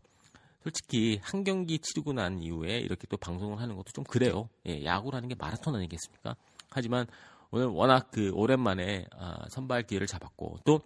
솔직히 0.62 1.20
한 1.22 1.44
경기 1.44 1.78
치르고 1.80 2.14
난 2.14 2.40
이후에 2.40 2.80
이렇게 2.80 3.06
또 3.08 3.18
방송을 3.18 3.60
하는 3.60 3.76
것도 3.76 3.92
좀 3.94 4.04
그래요. 4.04 4.50
예, 4.68 4.84
야구라는 4.84 5.30
게 5.30 5.36
마라톤 5.36 5.76
아니겠습니까? 5.76 6.36
하지만 6.70 7.06
오늘 7.52 7.68
워낙 7.68 8.10
그 8.12 8.32
오랜만에 8.34 9.06
아, 9.18 9.46
선발 9.50 9.84
기회를 9.84 10.08
잡았고 10.08 10.60
또 10.66 10.82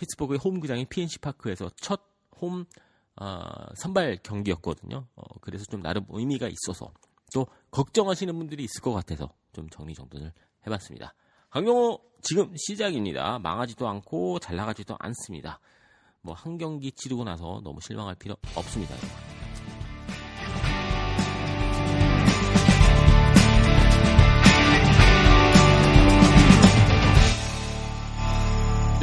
피츠버그의 0.00 0.40
홈구장인 0.42 0.86
PNC 0.88 1.18
파크에서 1.20 1.70
첫홈 1.76 2.64
어, 3.16 3.40
선발 3.76 4.20
경기였거든요. 4.22 5.06
어, 5.14 5.22
그래서 5.42 5.64
좀 5.66 5.82
나름 5.82 6.06
의미가 6.08 6.48
있어서 6.48 6.92
또 7.34 7.46
걱정하시는 7.70 8.36
분들이 8.36 8.64
있을 8.64 8.80
것 8.80 8.92
같아서 8.92 9.30
좀 9.52 9.68
정리정돈을 9.68 10.32
해봤습니다. 10.66 11.14
강정호 11.50 12.00
지금 12.22 12.54
시작입니다. 12.56 13.38
망하지도 13.38 13.86
않고 13.88 14.38
잘 14.38 14.56
나가지도 14.56 14.96
않습니다. 14.98 15.60
뭐 16.22 16.34
한 16.34 16.58
경기 16.58 16.92
치르고 16.92 17.24
나서 17.24 17.60
너무 17.62 17.80
실망할 17.80 18.14
필요 18.14 18.36
없습니다. 18.56 18.94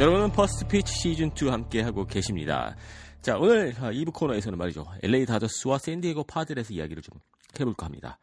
여러분은 0.00 0.30
First 0.30 0.68
Pitch 0.68 0.94
시즌 0.94 1.32
2 1.34 1.48
함께 1.48 1.82
하고 1.82 2.06
계십니다. 2.06 2.76
자, 3.20 3.36
오늘 3.36 3.74
2부 3.74 4.14
코너에서는 4.14 4.56
말이죠. 4.56 4.86
LA 5.02 5.26
다저스와 5.26 5.78
샌디에고 5.78 6.22
파드레스 6.22 6.72
이야기를 6.72 7.02
좀 7.02 7.18
해볼까 7.58 7.86
합니다. 7.86 8.16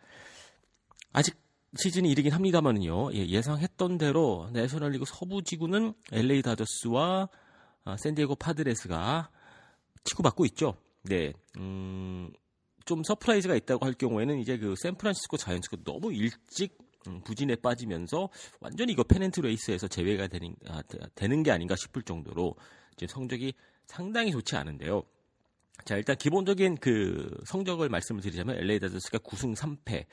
아직 1.11 1.35
시즌이 1.77 2.09
이르긴 2.09 2.31
합니다만요. 2.31 3.13
예상했던 3.13 3.97
대로 3.97 4.49
내셔널리그 4.53 5.03
서부 5.05 5.43
지구는 5.43 5.93
LA 6.13 6.43
다저스와 6.43 7.27
아, 7.83 7.97
샌디에고 7.97 8.35
파드레스가 8.35 9.29
치고받고 10.05 10.45
있죠. 10.45 10.77
네, 11.03 11.33
음, 11.57 12.31
좀 12.85 13.03
surprise가 13.03 13.53
있다고 13.53 13.85
할 13.85 13.93
경우에는 13.95 14.39
이제 14.39 14.57
그 14.57 14.75
샌프란시스코 14.77 15.35
자이언츠가 15.35 15.77
너무 15.83 16.13
일찍 16.13 16.84
음, 17.07 17.21
부진에 17.21 17.55
빠지면서 17.55 18.29
완전히 18.59 18.93
이거 18.93 19.03
페넌트 19.03 19.41
레이스에서 19.41 19.87
제외가 19.87 20.27
되는, 20.27 20.55
아, 20.67 20.81
되는 21.15 21.43
게 21.43 21.51
아닌가 21.51 21.75
싶을 21.75 22.01
정도로 22.01 22.55
지금 22.95 23.07
성적이 23.07 23.53
상당히 23.85 24.31
좋지 24.31 24.55
않은데요. 24.55 25.03
자, 25.83 25.97
일단 25.97 26.15
기본적인 26.15 26.77
그 26.77 27.29
성적을 27.45 27.89
말씀을 27.89 28.21
드리자면 28.21 28.57
LA 28.57 28.79
다저스가 28.79 29.19
9승 29.19 29.55
3패, 29.55 30.05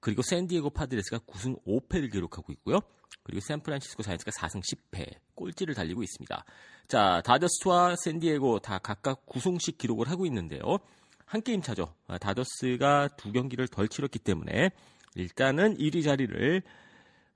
그리고 0.00 0.22
샌디에고 0.22 0.70
파드레스가 0.70 1.18
9승 1.18 1.62
5패를 1.64 2.10
기록하고 2.10 2.52
있고요. 2.52 2.80
그리고 3.22 3.40
샌프란시스코 3.40 4.02
자이언츠가 4.02 4.30
4승 4.30 4.62
10패, 4.62 5.14
꼴찌를 5.34 5.74
달리고 5.74 6.02
있습니다. 6.02 6.44
자, 6.88 7.22
다저스와 7.24 7.96
샌디에고 7.96 8.60
다 8.60 8.78
각각 8.78 9.26
9승씩 9.26 9.78
기록을 9.78 10.08
하고 10.08 10.24
있는데요. 10.26 10.78
한 11.26 11.42
게임 11.42 11.62
차죠. 11.62 11.94
아, 12.08 12.18
다저스가 12.18 13.08
두 13.16 13.30
경기를 13.30 13.68
덜 13.68 13.88
치렀기 13.88 14.18
때문에 14.18 14.70
일단은 15.14 15.76
1위 15.76 16.04
자리를 16.04 16.62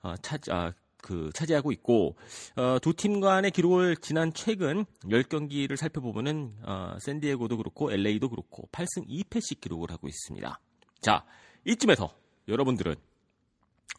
어, 0.02 0.16
찾, 0.18 0.48
아, 0.50 0.72
그 1.04 1.30
차지하고 1.34 1.70
있고 1.72 2.16
어, 2.56 2.78
두팀 2.80 3.20
간의 3.20 3.50
기록을 3.50 3.96
지난 3.98 4.32
최근 4.32 4.86
10경기를 5.04 5.76
살펴보면은 5.76 6.54
어, 6.62 6.96
샌디에고도 7.00 7.58
그렇고 7.58 7.92
LA도 7.92 8.30
그렇고 8.30 8.68
8승 8.72 9.06
2패씩 9.08 9.60
기록을 9.60 9.90
하고 9.90 10.08
있습니다. 10.08 10.60
자, 11.00 11.26
이쯤에서 11.66 12.14
여러분들은 12.48 12.94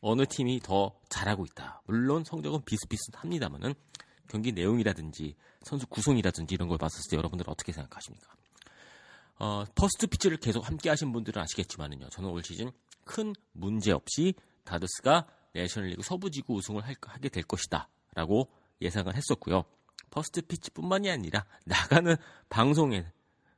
어느 0.02 0.26
팀이 0.26 0.62
더 0.62 1.00
잘하고 1.10 1.46
있다. 1.46 1.82
물론 1.86 2.24
성적은 2.24 2.64
비슷비슷합니다만은 2.66 3.74
경기 4.28 4.52
내용이라든지 4.52 5.36
선수 5.62 5.88
구성이라든지 5.88 6.56
이런 6.56 6.68
걸 6.68 6.78
봤을 6.78 7.02
때 7.10 7.18
여러분들은 7.18 7.52
어떻게 7.52 7.72
생각하십니까? 7.72 8.34
어, 9.38 9.66
First 9.76 10.08
Pitch를 10.08 10.38
계속 10.38 10.68
함께 10.68 10.90
하신 10.90 11.12
분들은 11.12 11.42
아시겠지만은요. 11.42 12.10
저는 12.10 12.30
올 12.30 12.44
시즌 12.44 12.72
큰 13.06 13.34
문제 13.54 13.92
없이 13.92 14.34
다저스가 14.66 15.28
내셔널리그 15.54 16.04
서부지구 16.04 16.56
우승을 16.56 16.84
할, 16.84 16.96
하게 17.02 17.30
될 17.30 17.44
것이다. 17.44 17.88
라고 18.14 18.50
예상을 18.82 19.14
했었고요. 19.16 19.64
First 20.10 20.42
Pitch뿐만이 20.42 21.10
아니라 21.10 21.46
나가는 21.66 22.16
방송에 22.50 23.06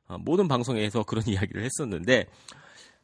어, 0.06 0.18
모든 0.18 0.48
방송에서 0.48 1.02
그런 1.02 1.24
이야기를 1.28 1.64
했었는데 1.64 2.26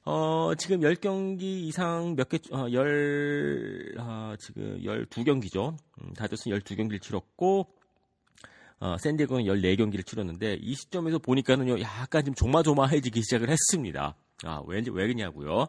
어, 0.06 0.52
지금 0.58 0.80
10경기 0.80 1.42
이상 1.42 2.14
몇 2.14 2.28
개, 2.28 2.38
어, 2.52 2.66
열, 2.72 3.94
어, 3.98 4.34
지금 4.38 4.78
12경기죠. 4.82 5.74
음, 6.02 6.12
다저스 6.12 6.50
12경기를 6.50 7.00
치렀고, 7.00 7.66
어, 8.80 8.96
샌디에고는 8.98 9.44
14경기를 9.44 10.04
치렀는데, 10.04 10.58
이 10.60 10.74
시점에서 10.74 11.18
보니까는요, 11.20 11.80
약간 11.80 12.22
좀 12.22 12.34
조마조마해지기 12.34 13.22
시작을 13.22 13.48
했습니다. 13.48 14.14
아, 14.44 14.62
왜, 14.66 14.82
왜 14.92 15.06
그냐고요? 15.06 15.68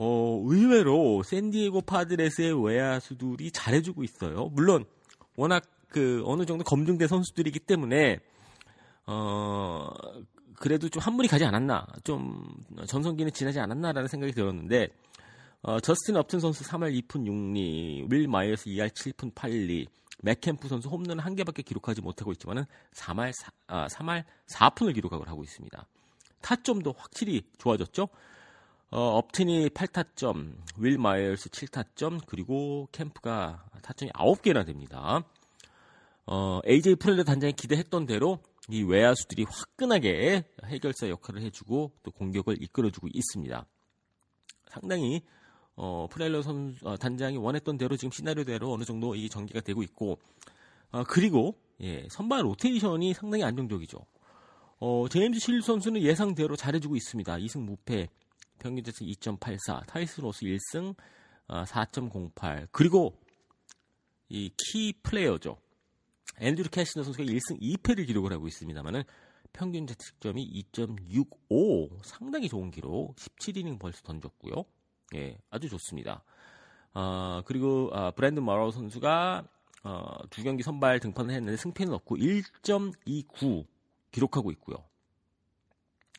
어, 0.00 0.40
의외로 0.46 1.24
샌디에고 1.24 1.82
파드레스의 1.82 2.64
외야수들이 2.64 3.50
잘해주고 3.50 4.04
있어요. 4.04 4.48
물론, 4.52 4.84
워낙 5.36 5.64
그, 5.88 6.22
어느 6.24 6.46
정도 6.46 6.62
검증된 6.62 7.08
선수들이기 7.08 7.58
때문에, 7.58 8.20
어, 9.06 9.88
그래도 10.54 10.88
좀 10.88 11.02
한물이 11.02 11.26
가지 11.26 11.44
않았나, 11.44 11.84
좀 12.04 12.44
전성기는 12.86 13.32
지나지 13.32 13.58
않았나라는 13.58 14.06
생각이 14.06 14.32
들었는데, 14.32 14.88
어, 15.62 15.80
저스틴 15.80 16.16
업튼 16.16 16.38
선수 16.38 16.62
3할 16.62 16.94
2푼 17.02 17.26
6리, 17.26 18.06
윌 18.08 18.28
마이어스 18.28 18.66
2할 18.66 18.90
7푼 18.90 19.34
8리, 19.34 19.86
맷 20.22 20.40
켐프 20.40 20.68
선수 20.68 20.88
홈런 20.88 21.18
한 21.18 21.34
개밖에 21.34 21.62
기록하지 21.62 22.02
못하고 22.02 22.30
있지만은 22.32 22.64
3할 22.92 23.32
4, 23.32 23.50
아, 23.66 23.86
3할 23.88 24.24
4푼을 24.52 24.94
기록하고 24.94 25.24
하고 25.24 25.42
있습니다. 25.42 25.86
타점도 26.40 26.94
확실히 26.96 27.42
좋아졌죠. 27.58 28.08
어, 28.90 29.18
업튼이 29.18 29.68
8타점, 29.68 30.54
윌 30.78 30.96
마이어스 30.96 31.50
7타점, 31.50 32.22
그리고 32.26 32.88
켐프가 32.90 33.62
타점이 33.82 34.10
9개나 34.12 34.64
됩니다. 34.64 35.22
어, 36.24 36.60
AJ 36.66 36.94
프렐러 36.94 37.24
단장이 37.24 37.52
기대했던 37.52 38.06
대로 38.06 38.38
이 38.70 38.82
외야수들이 38.82 39.44
화끈하게 39.44 40.44
해결사 40.64 41.10
역할을 41.10 41.42
해주고 41.42 41.92
또 42.02 42.10
공격을 42.12 42.62
이끌어주고 42.62 43.08
있습니다. 43.12 43.66
상당히 44.70 45.22
어, 45.76 46.06
프렐러 46.10 46.40
선 46.40 46.74
어, 46.82 46.96
단장이 46.96 47.36
원했던 47.36 47.76
대로 47.76 47.94
지금 47.96 48.10
시나리오대로 48.10 48.72
어느 48.72 48.84
정도 48.84 49.14
이 49.14 49.28
전개가 49.28 49.60
되고 49.60 49.82
있고 49.82 50.18
어, 50.92 51.04
그리고 51.04 51.54
예, 51.82 52.06
선발 52.10 52.42
로테이션이 52.42 53.12
상당히 53.12 53.44
안정적이죠. 53.44 53.98
어, 54.80 55.06
제임스 55.10 55.40
실즈 55.40 55.60
선수는 55.60 56.00
예상대로 56.00 56.56
잘해주고 56.56 56.96
있습니다. 56.96 57.36
2승 57.36 57.60
무패, 57.64 58.08
평균 58.58 58.84
자책 58.84 59.06
2.84, 59.08 59.86
타이슨 59.86 60.20
로스 60.20 60.44
1승 60.44 60.94
어, 61.48 61.64
4.08 61.64 62.68
그리고 62.72 63.18
이 64.28 64.50
키 64.56 64.92
플레이어죠. 65.02 65.56
앤드류 66.40 66.68
캐시너 66.70 67.02
선수가 67.02 67.24
1승 67.24 67.60
2패를 67.60 68.06
기록을 68.06 68.32
하고 68.32 68.46
있습니다만은 68.46 69.02
평균 69.52 69.86
자책점이 69.86 70.64
2.65 70.72 72.04
상당히 72.04 72.48
좋은 72.48 72.70
기록 72.70 73.16
17이닝 73.16 73.78
벌써 73.78 74.02
던졌고요. 74.02 74.64
예, 75.14 75.38
아주 75.50 75.68
좋습니다. 75.68 76.22
어, 76.94 77.42
그리고 77.46 77.90
어, 77.92 78.10
브랜드 78.12 78.40
마로 78.40 78.70
선수가 78.70 79.48
어, 79.84 80.16
두 80.30 80.42
경기 80.42 80.62
선발 80.62 81.00
등판을 81.00 81.34
했는데 81.34 81.56
승패는 81.56 81.92
없고 81.94 82.16
1.29 82.16 83.66
기록하고 84.10 84.50
있고요. 84.52 84.84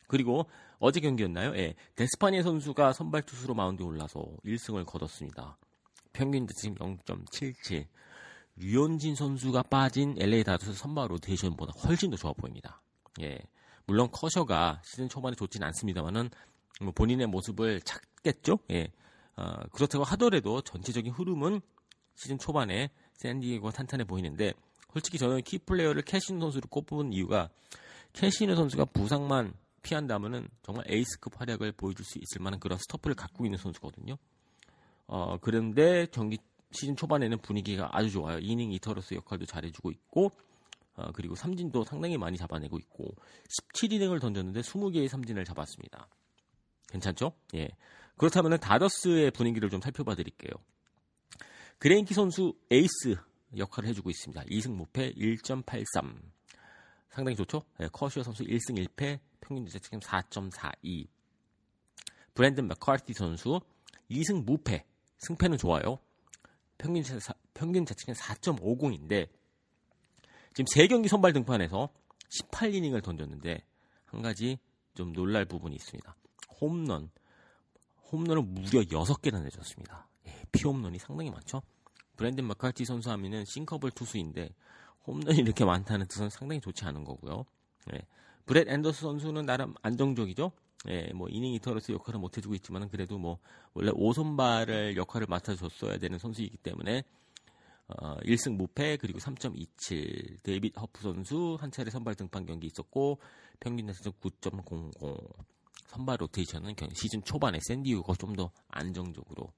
그리고 0.08 0.46
어제 0.80 0.98
경기였나요? 0.98 1.54
예, 1.56 1.74
데스파이네 1.94 2.42
선수가 2.42 2.94
선발 2.94 3.22
투수로 3.22 3.54
마운드에 3.54 3.86
올라서 3.86 4.24
1승을 4.46 4.86
거뒀습니다. 4.86 5.58
평균 6.14 6.46
자책점 6.46 6.98
0.77. 6.98 7.86
류현진 8.56 9.14
선수가 9.14 9.62
빠진 9.64 10.16
LA 10.18 10.42
다저스 10.42 10.72
선발 10.72 11.10
로테이션보다 11.10 11.74
훨씬 11.84 12.10
더 12.10 12.16
좋아 12.16 12.32
보입니다. 12.32 12.80
예. 13.20 13.38
물론 13.86 14.08
커쇼가 14.10 14.80
시즌 14.82 15.08
초반에 15.08 15.36
좋진 15.36 15.62
않습니다만은 15.62 16.30
뭐 16.80 16.92
본인의 16.92 17.26
모습을 17.26 17.82
찾겠죠. 17.82 18.58
예. 18.70 18.90
어, 19.36 19.56
그렇다고 19.72 20.04
하더라도 20.04 20.62
전체적인 20.62 21.12
흐름은 21.12 21.60
시즌 22.14 22.38
초반에 22.38 22.90
샌디에고가 23.14 23.72
탄탄해 23.72 24.04
보이는데 24.04 24.54
솔직히 24.94 25.18
저는 25.18 25.42
key 25.42 25.58
player를 25.58 26.02
캐시너 26.02 26.40
선수를 26.40 26.68
꼽은 26.70 27.12
이유가 27.12 27.50
캐시너 28.14 28.56
선수가 28.56 28.86
부상만 28.86 29.52
피한다면은 29.82 30.48
정말 30.62 30.84
에이스급 30.88 31.40
활약을 31.40 31.72
보여줄 31.72 32.04
수 32.04 32.18
있을 32.18 32.40
만한 32.40 32.60
그런 32.60 32.78
stuff를 32.78 33.14
갖고 33.14 33.44
있는 33.44 33.58
선수거든요. 33.58 34.16
어, 35.06 35.38
그런데 35.38 36.06
경기 36.12 36.38
시즌 36.72 36.94
초반에는 36.96 37.38
분위기가 37.38 37.88
아주 37.92 38.10
좋아요. 38.10 38.38
inning 38.38 38.72
eater로서 38.72 39.14
역할도 39.14 39.46
잘해주고 39.46 39.90
있고, 39.90 40.30
어, 40.94 41.10
그리고 41.12 41.34
삼진도 41.34 41.84
상당히 41.84 42.16
많이 42.16 42.36
잡아내고 42.36 42.78
있고, 42.78 43.14
17이닝을 43.74 44.20
던졌는데 44.20 44.60
20개의 44.60 45.08
삼진을 45.08 45.44
잡았습니다. 45.44 46.08
괜찮죠? 46.88 47.32
예. 47.54 47.68
그렇다면 48.16 48.58
다저스의 48.60 49.30
분위기를 49.30 49.70
좀 49.70 49.80
살펴봐 49.80 50.14
드릴게요. 50.14 50.52
그레인키 51.78 52.12
선수 52.12 52.54
에이스 52.70 53.16
역할을 53.56 53.88
해주고 53.88 54.10
있습니다. 54.10 54.42
2승 54.44 54.74
무패 54.74 55.14
1.83. 55.14 56.39
상당히 57.10 57.36
좋죠? 57.36 57.62
예, 57.80 57.88
커시어 57.88 58.22
선수 58.22 58.44
1승 58.44 58.78
1패, 58.86 59.18
평균 59.40 59.66
자책점 59.66 60.00
4.42. 60.00 61.08
브랜든 62.34 62.68
맥카티 62.68 63.12
선수 63.12 63.60
2승 64.10 64.44
무패, 64.44 64.84
승패는 65.18 65.58
좋아요. 65.58 65.98
평균, 66.78 67.02
자, 67.02 67.34
평균 67.52 67.84
자책점 67.84 68.14
4.50인데 68.14 69.28
지금 70.54 70.64
3경기 70.64 71.08
선발 71.08 71.32
등판에서 71.32 71.90
18이닝을 72.28 73.02
던졌는데 73.02 73.64
한 74.06 74.22
가지 74.22 74.58
좀 74.94 75.12
놀랄 75.12 75.44
부분이 75.44 75.74
있습니다. 75.76 76.16
홈런. 76.60 77.10
홈런을 78.10 78.42
무려 78.42 78.82
6개나 78.82 79.42
내줬습니다. 79.42 80.08
예, 80.26 80.44
피홈런이 80.52 80.98
상당히 80.98 81.30
많죠. 81.30 81.62
브랜든 82.16 82.44
맥카티 82.44 82.84
선수 82.84 83.10
하면은 83.10 83.44
sinkerball 83.44 83.92
투수인데 83.92 84.50
홈런이 85.06 85.38
이렇게 85.38 85.64
많다는 85.64 86.06
뜻은 86.06 86.30
상당히 86.30 86.60
좋지 86.60 86.84
않은 86.84 87.04
거고요. 87.04 87.44
예, 87.94 88.00
브렛 88.46 88.68
앤더슨 88.68 89.00
선수는 89.00 89.46
나름 89.46 89.74
안정적이죠. 89.82 90.52
예, 90.88 91.12
뭐 91.12 91.28
inning 91.28 91.52
eater로서 91.54 91.92
역할을 91.92 92.20
못 92.20 92.36
해주고 92.36 92.54
있지만은 92.56 92.88
그래도 92.88 93.18
뭐 93.18 93.38
원래 93.74 93.90
오선발을 93.94 94.96
역할을 94.96 95.26
맡아줬어야 95.28 95.98
되는 95.98 96.18
선수이기 96.18 96.56
때문에 96.58 97.04
어, 97.88 98.16
1승 98.20 98.56
무패 98.56 98.96
그리고 98.98 99.18
3.27 99.18 100.42
데이빗 100.42 100.78
허프 100.80 101.02
선수 101.02 101.56
한 101.60 101.70
차례 101.70 101.90
선발 101.90 102.14
등판 102.14 102.46
경기 102.46 102.66
있었고 102.68 103.18
평균 103.58 103.86
타점 103.86 104.12
9.00 104.20 105.28
선발 105.88 106.18
로테이션은 106.20 106.76
시즌 106.94 107.22
초반에 107.24 107.58
샌디에고가 107.60 108.14
좀 108.14 108.34
더 108.34 108.50
안정적으로 108.68 109.52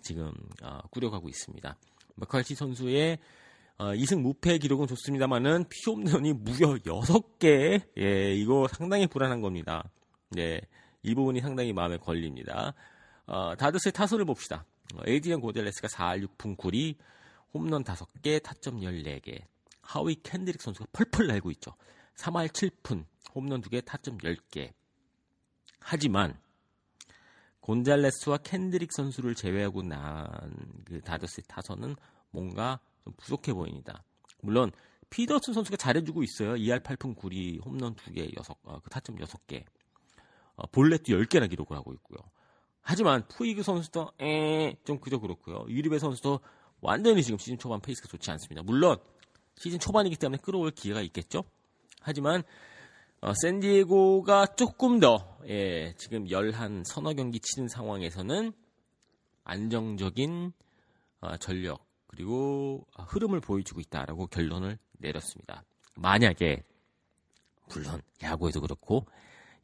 지금 0.00 0.32
어, 0.62 0.80
꾸려가고 0.90 1.28
있습니다. 1.28 1.76
마칼치 2.16 2.54
선수의 2.54 3.18
어, 3.76 3.86
2승 3.86 4.20
무패 4.20 4.58
기록은 4.58 4.86
좋습니다만은 4.86 5.64
피홈런이 5.68 6.32
무려 6.34 6.74
6개. 6.76 7.82
예, 7.98 8.34
이거 8.34 8.68
상당히 8.68 9.06
불안한 9.06 9.40
겁니다. 9.40 9.90
예, 10.38 10.60
이 11.02 11.14
부분이 11.14 11.40
상당히 11.40 11.72
마음에 11.72 11.96
걸립니다. 11.96 12.74
어, 13.26 13.54
다저스의 13.56 13.92
타선을 13.92 14.24
봅시다. 14.24 14.64
어, 14.94 15.02
에이드리언 15.06 15.40
곤잘레스가 15.40 15.88
4할 15.88 16.26
6푼 16.26 16.56
9리, 16.56 16.96
홈런 17.52 17.82
5개, 17.82 18.42
타점 18.42 18.80
14개. 18.80 19.42
하위 19.82 20.16
켄드릭 20.22 20.62
선수가 20.62 20.86
펄펄 20.92 21.26
날고 21.26 21.50
있죠. 21.52 21.74
3할 22.16 22.48
7푼, 22.48 23.04
홈런 23.34 23.60
2개, 23.60 23.84
타점 23.84 24.18
10개. 24.18 24.72
하지만 25.80 26.38
곤잘레스와 27.60 28.38
켄드릭 28.38 28.92
선수를 28.92 29.34
제외하고 29.34 29.82
난 29.82 30.28
그 30.84 31.00
다저스의 31.00 31.44
타선은 31.48 31.96
뭔가 32.34 32.80
좀 33.04 33.14
부족해 33.16 33.54
보입니다. 33.54 34.02
물론 34.42 34.72
피더슨 35.08 35.54
선수가 35.54 35.76
잘해주고 35.76 36.22
있어요. 36.24 36.54
2할 36.54 36.82
8푼 36.82 37.16
9리 37.16 37.64
홈런 37.64 37.94
2개, 37.94 38.36
6, 38.36 38.50
어, 38.64 38.80
그 38.82 38.90
타점 38.90 39.16
6개. 39.16 39.64
어, 40.56 40.66
볼넷도 40.66 41.04
10개나 41.04 41.48
기록을 41.48 41.76
하고 41.76 41.92
있고요. 41.94 42.18
하지만 42.82 43.26
푸이그 43.28 43.62
선수도 43.62 44.10
에, 44.20 44.76
좀 44.84 44.98
그저 44.98 45.18
그렇고요. 45.18 45.64
유리베 45.68 45.98
선수도 45.98 46.40
완전히 46.80 47.22
지금 47.22 47.38
시즌 47.38 47.56
초반 47.58 47.80
페이스가 47.80 48.08
좋지 48.08 48.30
않습니다. 48.32 48.62
물론 48.62 48.98
시즌 49.56 49.78
초반이기 49.78 50.16
때문에 50.16 50.38
끌어올릴 50.42 50.72
기회가 50.72 51.00
있겠죠. 51.00 51.44
하지만 52.02 52.42
어, 53.20 53.32
샌디에고가 53.40 54.54
조금 54.56 55.00
더 55.00 55.38
예, 55.46 55.94
지금 55.96 56.28
열한 56.28 56.84
서너 56.84 57.14
경기 57.14 57.40
치는 57.40 57.68
상황에서는 57.68 58.52
안정적인 59.44 60.52
어, 61.20 61.36
전력 61.38 61.83
그리고 62.14 62.86
흐름을 62.96 63.40
보여주고 63.40 63.80
있다라고 63.80 64.28
결론을 64.28 64.78
내렸습니다. 64.98 65.64
만약에 65.96 66.62
물론 67.68 68.00
야구에도 68.22 68.60
그렇고 68.60 69.06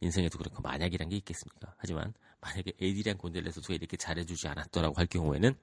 인생에도 0.01 0.37
그렇고 0.39 0.61
만약이란 0.63 1.09
게 1.11 1.17
있겠습니까? 1.17 1.75
하지만 1.77 2.13
만약에 2.41 2.73
에디리안 2.81 3.19
곤델레스가 3.19 3.75
이렇게 3.75 3.97
잘해주지 3.97 4.49
않았더라고 4.49 4.97
할 4.97 5.07
경우에는 5.07 5.55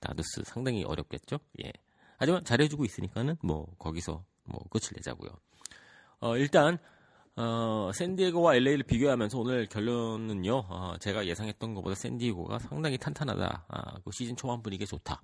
다드스 0.00 0.42
상당히 0.44 0.84
어렵겠죠. 0.84 1.38
예. 1.64 1.72
하지만 2.18 2.44
잘해주고 2.44 2.84
있으니까는 2.84 3.36
뭐 3.42 3.66
거기서 3.78 4.24
뭐 4.44 4.60
끝을 4.70 4.92
내자고요. 4.96 5.30
어, 6.20 6.36
일단 6.36 6.78
어, 7.36 7.90
샌디에고와 7.94 8.56
LA를 8.56 8.82
비교하면서 8.82 9.38
오늘 9.38 9.66
결론은요. 9.66 10.54
어, 10.68 10.96
제가 10.98 11.26
예상했던 11.26 11.74
것보다 11.74 11.94
샌디에고가 11.94 12.58
상당히 12.58 12.98
탄탄하다. 12.98 13.66
아, 13.68 13.98
그 14.04 14.10
시즌 14.12 14.36
초반 14.36 14.62
분위기 14.62 14.86
좋다. 14.86 15.22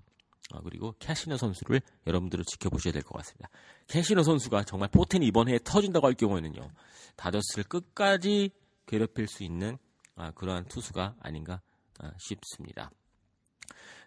아, 0.52 0.60
그리고 0.62 0.94
캐시너 0.98 1.36
선수를 1.36 1.80
여러분들은 2.06 2.44
지켜보셔야 2.44 2.92
될 2.92 3.02
것 3.02 3.16
같습니다. 3.18 3.48
캐시너 3.86 4.22
선수가 4.22 4.64
정말 4.64 4.88
포텐이 4.90 5.26
이번 5.26 5.48
해에 5.48 5.58
터진다고 5.62 6.06
할 6.06 6.14
경우에는요. 6.14 6.70
다저스를 7.16 7.64
끝까지 7.64 8.50
괴롭힐 8.86 9.28
수 9.28 9.44
있는 9.44 9.78
아, 10.16 10.30
그러한 10.32 10.66
투수가 10.66 11.16
아닌가 11.20 11.60
아, 11.98 12.12
싶습니다. 12.18 12.90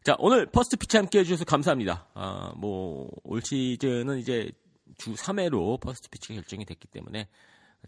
자, 0.03 0.15
오늘 0.19 0.45
First 0.47 0.75
Pitch 0.75 0.97
함께 0.97 1.19
해주셔서 1.19 1.45
감사합니다. 1.45 2.07
아, 2.13 2.53
뭐, 2.57 3.09
올 3.23 3.41
시즌은 3.41 4.19
이제 4.19 4.51
주 4.97 5.13
3회로 5.13 5.79
First 5.79 6.09
Pitch가 6.09 6.35
결정이 6.35 6.65
됐기 6.65 6.87
때문에 6.89 7.29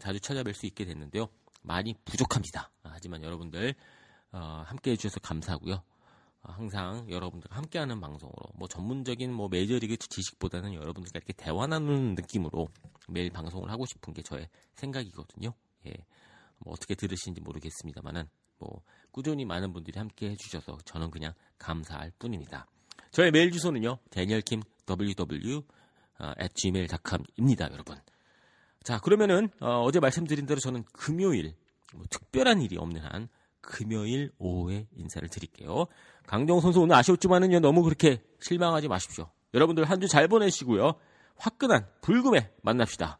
자주 0.00 0.18
찾아뵐 0.20 0.54
수 0.54 0.64
있게 0.66 0.84
됐는데요. 0.86 1.28
많이 1.62 1.94
부족합니다. 2.06 2.70
아, 2.84 2.90
하지만 2.94 3.22
여러분들, 3.22 3.74
어, 4.32 4.62
함께 4.66 4.92
해주셔서 4.92 5.20
감사하고요. 5.20 5.82
아, 6.46 6.52
항상 6.52 7.10
여러분들과 7.10 7.56
함께하는 7.56 8.00
방송으로, 8.00 8.36
뭐 8.54 8.68
전문적인 8.68 9.32
뭐 9.32 9.48
메이저리그 9.48 9.96
지식보다는 9.96 10.74
여러분들과 10.74 11.18
이렇게 11.18 11.32
대화 11.32 11.66
나누는 11.66 12.14
느낌으로 12.14 12.68
매일 13.08 13.30
방송을 13.30 13.70
하고 13.70 13.84
싶은 13.86 14.14
게 14.14 14.22
저의 14.22 14.48
생각이거든요. 14.74 15.52
예. 15.86 15.94
뭐 16.58 16.72
어떻게 16.72 16.94
들으시는지 16.94 17.40
모르겠습니다만은 17.40 18.28
뭐 18.58 18.82
꾸준히 19.10 19.44
많은 19.44 19.72
분들이 19.72 19.98
함께 19.98 20.30
해주셔서 20.30 20.78
저는 20.84 21.10
그냥 21.10 21.34
감사할 21.58 22.12
뿐입니다. 22.18 22.66
저의 23.10 23.30
메일 23.30 23.50
주소는요, 23.50 23.98
데니얼킴 24.10 24.62
ww 24.88 25.62
at 26.40 26.54
gmail.com입니다, 26.54 27.70
여러분. 27.72 27.96
자, 28.82 29.00
그러면은 29.00 29.50
어, 29.60 29.90
제 29.90 30.00
말씀드린 30.00 30.46
대로 30.46 30.60
저는 30.60 30.84
금요일 30.92 31.54
뭐 31.94 32.04
특별한 32.08 32.62
일이 32.62 32.76
없는 32.76 33.02
한 33.02 33.28
금요일 33.66 34.32
오후에 34.38 34.86
인사를 34.96 35.28
드릴게요. 35.28 35.86
강정 36.26 36.60
선수 36.60 36.80
오늘 36.80 36.94
아쉬웠지만은요 36.96 37.60
너무 37.60 37.82
그렇게 37.82 38.22
실망하지 38.40 38.88
마십시오. 38.88 39.28
여러분들 39.54 39.84
한 39.84 40.00
주 40.00 40.08
잘 40.08 40.28
보내시고요. 40.28 40.94
화끈한 41.36 41.86
불금에 42.00 42.50
만납시다. 42.62 43.18